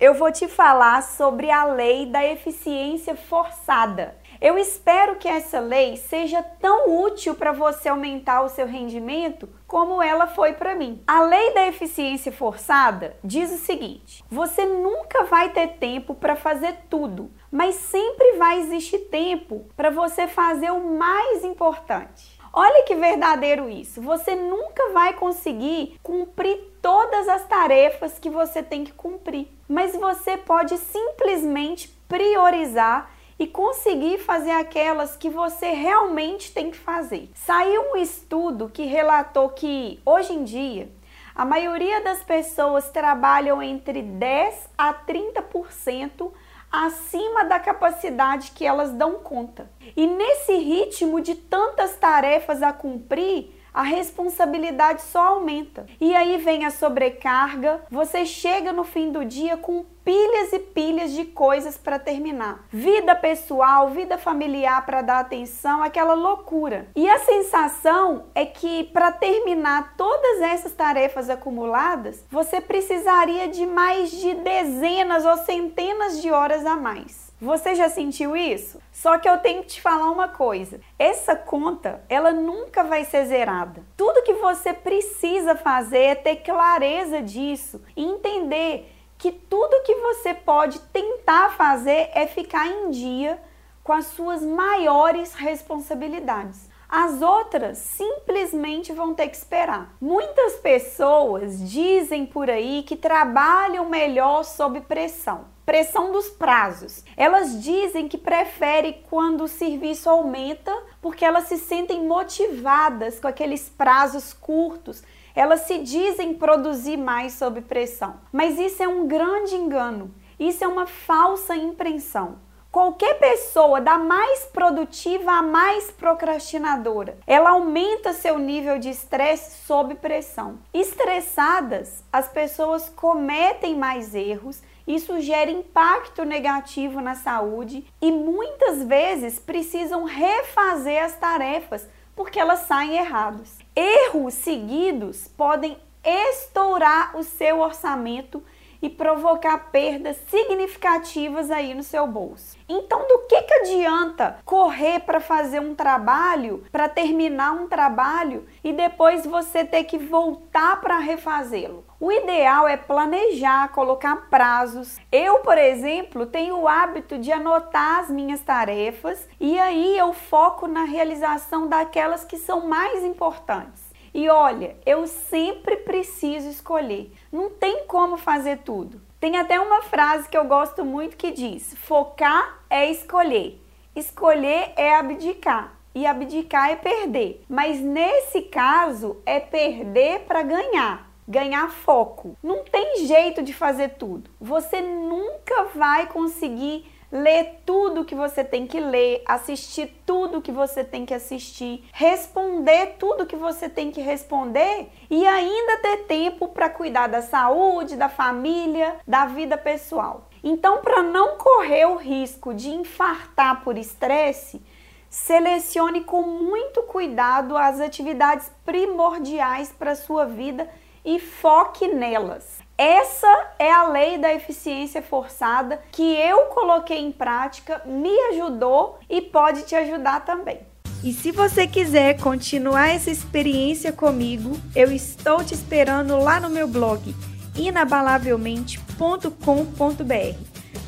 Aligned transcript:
Eu 0.00 0.14
vou 0.14 0.32
te 0.32 0.48
falar 0.48 1.02
sobre 1.02 1.50
a 1.50 1.64
lei 1.64 2.06
da 2.06 2.24
eficiência 2.24 3.14
forçada. 3.14 4.16
Eu 4.40 4.56
espero 4.56 5.16
que 5.16 5.28
essa 5.28 5.60
lei 5.60 5.98
seja 5.98 6.42
tão 6.42 7.04
útil 7.04 7.34
para 7.34 7.52
você 7.52 7.90
aumentar 7.90 8.40
o 8.40 8.48
seu 8.48 8.66
rendimento 8.66 9.46
como 9.66 10.02
ela 10.02 10.26
foi 10.26 10.54
para 10.54 10.74
mim. 10.74 11.02
A 11.06 11.20
lei 11.20 11.52
da 11.52 11.66
eficiência 11.66 12.32
forçada 12.32 13.14
diz 13.22 13.52
o 13.52 13.58
seguinte: 13.58 14.24
você 14.30 14.64
nunca 14.64 15.24
vai 15.24 15.50
ter 15.50 15.74
tempo 15.74 16.14
para 16.14 16.34
fazer 16.34 16.78
tudo, 16.88 17.30
mas 17.52 17.74
sempre 17.74 18.38
vai 18.38 18.60
existir 18.60 19.00
tempo 19.10 19.66
para 19.76 19.90
você 19.90 20.26
fazer 20.26 20.70
o 20.70 20.96
mais 20.96 21.44
importante. 21.44 22.39
Olha 22.52 22.84
que 22.84 22.94
verdadeiro 22.94 23.68
isso. 23.68 24.02
Você 24.02 24.34
nunca 24.34 24.90
vai 24.92 25.12
conseguir 25.14 25.98
cumprir 26.02 26.58
todas 26.82 27.28
as 27.28 27.46
tarefas 27.46 28.18
que 28.18 28.28
você 28.28 28.62
tem 28.62 28.84
que 28.84 28.92
cumprir, 28.92 29.48
mas 29.68 29.94
você 29.94 30.36
pode 30.36 30.76
simplesmente 30.78 31.88
priorizar 32.08 33.10
e 33.38 33.46
conseguir 33.46 34.18
fazer 34.18 34.50
aquelas 34.50 35.16
que 35.16 35.30
você 35.30 35.70
realmente 35.70 36.52
tem 36.52 36.70
que 36.70 36.76
fazer. 36.76 37.30
Saiu 37.34 37.92
um 37.92 37.96
estudo 37.96 38.68
que 38.68 38.84
relatou 38.84 39.48
que 39.50 40.00
hoje 40.04 40.32
em 40.32 40.44
dia 40.44 40.90
a 41.34 41.44
maioria 41.44 42.02
das 42.02 42.22
pessoas 42.22 42.90
trabalham 42.90 43.62
entre 43.62 44.02
10 44.02 44.68
a 44.76 44.92
30% 44.92 46.30
acima 46.70 47.44
da 47.44 47.58
capacidade 47.58 48.52
que 48.52 48.64
elas 48.64 48.92
dão 48.92 49.14
conta. 49.14 49.70
E 49.96 50.06
nesse 50.06 50.56
ritmo 50.56 51.20
de 51.20 51.34
tantas 51.34 51.96
tarefas 51.96 52.62
a 52.62 52.72
cumprir, 52.72 53.59
a 53.72 53.82
responsabilidade 53.82 55.02
só 55.02 55.20
aumenta. 55.20 55.86
E 56.00 56.14
aí 56.14 56.36
vem 56.38 56.64
a 56.64 56.70
sobrecarga, 56.70 57.80
você 57.90 58.24
chega 58.24 58.72
no 58.72 58.84
fim 58.84 59.10
do 59.10 59.24
dia 59.24 59.56
com 59.56 59.84
pilhas 60.04 60.52
e 60.52 60.58
pilhas 60.58 61.12
de 61.12 61.24
coisas 61.24 61.76
para 61.76 61.98
terminar. 61.98 62.64
Vida 62.72 63.14
pessoal, 63.14 63.90
vida 63.90 64.18
familiar 64.18 64.84
para 64.84 65.02
dar 65.02 65.20
atenção, 65.20 65.82
aquela 65.82 66.14
loucura. 66.14 66.88
E 66.96 67.08
a 67.08 67.18
sensação 67.20 68.24
é 68.34 68.44
que 68.44 68.84
para 68.84 69.12
terminar 69.12 69.94
todas 69.96 70.40
essas 70.40 70.72
tarefas 70.72 71.30
acumuladas, 71.30 72.24
você 72.30 72.60
precisaria 72.60 73.48
de 73.48 73.66
mais 73.66 74.10
de 74.10 74.34
dezenas 74.34 75.24
ou 75.24 75.36
centenas 75.38 76.20
de 76.20 76.30
horas 76.30 76.66
a 76.66 76.76
mais. 76.76 77.29
Você 77.40 77.74
já 77.74 77.88
sentiu 77.88 78.36
isso? 78.36 78.78
Só 78.92 79.16
que 79.16 79.26
eu 79.26 79.38
tenho 79.38 79.62
que 79.62 79.68
te 79.68 79.80
falar 79.80 80.10
uma 80.10 80.28
coisa. 80.28 80.78
Essa 80.98 81.34
conta, 81.34 82.02
ela 82.06 82.32
nunca 82.32 82.84
vai 82.84 83.02
ser 83.06 83.24
zerada. 83.24 83.82
Tudo 83.96 84.22
que 84.22 84.34
você 84.34 84.74
precisa 84.74 85.56
fazer 85.56 86.02
é 86.02 86.14
ter 86.14 86.36
clareza 86.36 87.22
disso 87.22 87.80
e 87.96 88.04
entender 88.04 88.92
que 89.16 89.32
tudo 89.32 89.82
que 89.84 89.94
você 89.94 90.34
pode 90.34 90.80
tentar 90.92 91.56
fazer 91.56 92.10
é 92.12 92.26
ficar 92.26 92.66
em 92.66 92.90
dia 92.90 93.40
com 93.82 93.94
as 93.94 94.06
suas 94.06 94.42
maiores 94.42 95.32
responsabilidades. 95.32 96.68
As 96.86 97.22
outras 97.22 97.78
simplesmente 97.78 98.92
vão 98.92 99.14
ter 99.14 99.28
que 99.28 99.36
esperar. 99.36 99.94
Muitas 99.98 100.56
pessoas 100.56 101.58
dizem 101.70 102.26
por 102.26 102.50
aí 102.50 102.82
que 102.82 102.96
trabalham 102.96 103.88
melhor 103.88 104.42
sob 104.42 104.80
pressão 104.82 105.46
pressão 105.70 106.10
dos 106.10 106.28
prazos. 106.28 107.04
Elas 107.16 107.62
dizem 107.62 108.08
que 108.08 108.18
preferem 108.18 109.04
quando 109.08 109.44
o 109.44 109.48
serviço 109.48 110.10
aumenta 110.10 110.76
porque 111.00 111.24
elas 111.24 111.44
se 111.44 111.58
sentem 111.58 112.04
motivadas 112.08 113.20
com 113.20 113.28
aqueles 113.28 113.68
prazos 113.68 114.32
curtos. 114.32 115.00
Elas 115.32 115.60
se 115.60 115.78
dizem 115.78 116.34
produzir 116.34 116.96
mais 116.96 117.34
sob 117.34 117.60
pressão. 117.60 118.16
Mas 118.32 118.58
isso 118.58 118.82
é 118.82 118.88
um 118.88 119.06
grande 119.06 119.54
engano. 119.54 120.12
Isso 120.40 120.64
é 120.64 120.66
uma 120.66 120.88
falsa 120.88 121.54
impressão. 121.54 122.38
Qualquer 122.72 123.20
pessoa, 123.20 123.80
da 123.80 123.96
mais 123.96 124.44
produtiva 124.46 125.32
à 125.32 125.42
mais 125.42 125.90
procrastinadora, 125.90 127.16
ela 127.26 127.50
aumenta 127.50 128.12
seu 128.12 128.38
nível 128.38 128.78
de 128.80 128.90
estresse 128.90 129.66
sob 129.66 129.96
pressão. 129.96 130.58
Estressadas, 130.74 132.04
as 132.12 132.28
pessoas 132.28 132.88
cometem 132.88 133.76
mais 133.76 134.14
erros, 134.14 134.62
isso 134.86 135.20
gera 135.20 135.50
impacto 135.50 136.24
negativo 136.24 137.00
na 137.00 137.14
saúde 137.14 137.84
e 138.00 138.10
muitas 138.10 138.82
vezes 138.82 139.38
precisam 139.38 140.04
refazer 140.04 141.04
as 141.04 141.16
tarefas 141.16 141.88
porque 142.14 142.38
elas 142.38 142.60
saem 142.60 142.96
erradas. 142.98 143.58
Erros 143.74 144.34
seguidos 144.34 145.28
podem 145.28 145.78
estourar 146.04 147.16
o 147.16 147.22
seu 147.22 147.60
orçamento 147.60 148.42
e 148.82 148.88
provocar 148.88 149.70
perdas 149.70 150.16
significativas 150.28 151.50
aí 151.50 151.74
no 151.74 151.82
seu 151.82 152.06
bolso. 152.06 152.58
Então, 152.68 153.06
do 153.08 153.26
que 153.26 153.42
que 153.42 153.54
adianta 153.54 154.38
correr 154.44 155.00
para 155.00 155.20
fazer 155.20 155.60
um 155.60 155.74
trabalho, 155.74 156.64
para 156.70 156.88
terminar 156.88 157.52
um 157.52 157.66
trabalho 157.66 158.46
e 158.62 158.72
depois 158.72 159.26
você 159.26 159.64
ter 159.64 159.84
que 159.84 159.98
voltar 159.98 160.80
para 160.80 160.98
refazê-lo? 160.98 161.84
O 161.98 162.10
ideal 162.10 162.66
é 162.66 162.76
planejar, 162.76 163.72
colocar 163.72 164.28
prazos. 164.30 164.98
Eu, 165.12 165.40
por 165.40 165.58
exemplo, 165.58 166.24
tenho 166.24 166.58
o 166.58 166.68
hábito 166.68 167.18
de 167.18 167.30
anotar 167.30 168.00
as 168.00 168.10
minhas 168.10 168.40
tarefas 168.40 169.28
e 169.38 169.58
aí 169.58 169.98
eu 169.98 170.12
foco 170.12 170.66
na 170.66 170.84
realização 170.84 171.68
daquelas 171.68 172.24
que 172.24 172.38
são 172.38 172.66
mais 172.66 173.04
importantes. 173.04 173.89
E 174.12 174.28
olha, 174.28 174.76
eu 174.84 175.06
sempre 175.06 175.76
preciso 175.76 176.48
escolher. 176.48 177.12
Não 177.30 177.50
tem 177.50 177.86
como 177.86 178.16
fazer 178.16 178.58
tudo. 178.58 179.00
Tem 179.20 179.36
até 179.36 179.60
uma 179.60 179.82
frase 179.82 180.28
que 180.28 180.36
eu 180.36 180.44
gosto 180.44 180.84
muito 180.84 181.16
que 181.16 181.30
diz: 181.30 181.74
focar 181.74 182.60
é 182.68 182.90
escolher, 182.90 183.60
escolher 183.94 184.72
é 184.76 184.94
abdicar 184.94 185.76
e 185.94 186.06
abdicar 186.06 186.70
é 186.70 186.76
perder. 186.76 187.44
Mas 187.48 187.80
nesse 187.80 188.42
caso 188.42 189.20
é 189.26 189.38
perder 189.38 190.20
para 190.20 190.42
ganhar 190.42 191.10
ganhar 191.30 191.70
foco. 191.70 192.36
Não 192.42 192.64
tem 192.64 193.06
jeito 193.06 193.40
de 193.40 193.54
fazer 193.54 193.90
tudo. 193.90 194.28
Você 194.40 194.80
nunca 194.80 195.66
vai 195.72 196.08
conseguir 196.08 196.84
ler 197.10 197.60
tudo 197.64 198.04
que 198.04 198.16
você 198.16 198.42
tem 198.42 198.66
que 198.66 198.80
ler, 198.80 199.22
assistir 199.26 199.92
tudo 200.30 200.40
que 200.40 200.52
você 200.52 200.84
tem 200.84 201.04
que 201.04 201.12
assistir, 201.12 201.84
responder 201.92 202.94
tudo 203.00 203.26
que 203.26 203.34
você 203.34 203.68
tem 203.68 203.90
que 203.90 204.00
responder 204.00 204.88
e 205.10 205.26
ainda 205.26 205.78
ter 205.78 206.04
tempo 206.04 206.46
para 206.46 206.70
cuidar 206.70 207.08
da 207.08 207.20
saúde, 207.20 207.96
da 207.96 208.08
família, 208.08 208.96
da 209.06 209.26
vida 209.26 209.58
pessoal. 209.58 210.28
Então, 210.42 210.82
para 210.82 211.02
não 211.02 211.36
correr 211.36 211.84
o 211.86 211.96
risco 211.96 212.54
de 212.54 212.70
infartar 212.70 213.64
por 213.64 213.76
estresse, 213.76 214.62
selecione 215.08 216.02
com 216.04 216.22
muito 216.22 216.84
cuidado 216.84 217.56
as 217.56 217.80
atividades 217.80 218.52
primordiais 218.64 219.72
para 219.76 219.96
sua 219.96 220.26
vida 220.26 220.70
e 221.04 221.18
foque 221.18 221.88
nelas. 221.88 222.60
Essa 222.80 223.52
é 223.58 223.70
a 223.70 223.88
lei 223.88 224.16
da 224.16 224.32
eficiência 224.32 225.02
forçada 225.02 225.82
que 225.92 226.02
eu 226.02 226.46
coloquei 226.46 226.96
em 226.96 227.12
prática, 227.12 227.82
me 227.84 228.18
ajudou 228.30 228.98
e 229.06 229.20
pode 229.20 229.64
te 229.64 229.74
ajudar 229.74 230.24
também. 230.24 230.60
E 231.04 231.12
se 231.12 231.30
você 231.30 231.66
quiser 231.66 232.18
continuar 232.18 232.88
essa 232.88 233.10
experiência 233.10 233.92
comigo, 233.92 234.58
eu 234.74 234.90
estou 234.90 235.44
te 235.44 235.52
esperando 235.52 236.18
lá 236.20 236.40
no 236.40 236.48
meu 236.48 236.66
blog 236.66 237.14
inabalavelmente.com.br. 237.54 240.38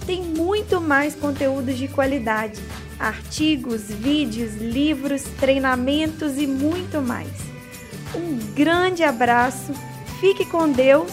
Tem 0.07 0.23
muito 0.23 0.81
mais 0.81 1.15
conteúdos 1.15 1.77
de 1.77 1.89
qualidade, 1.89 2.59
artigos, 2.99 3.91
vídeos, 3.91 4.55
livros, 4.55 5.25
treinamentos 5.39 6.39
e 6.39 6.47
muito 6.47 7.03
mais. 7.03 7.29
Um 8.15 8.39
grande 8.55 9.05
abraço, 9.05 9.75
fique 10.21 10.47
com 10.47 10.73
Deus 10.73 11.13